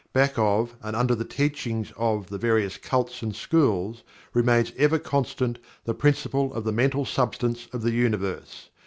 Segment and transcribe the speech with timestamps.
[0.13, 4.01] Back of and under the teachings of the various cults and schools,
[4.33, 8.71] remains ever constant the Principle of the Mental Substance of the Universe.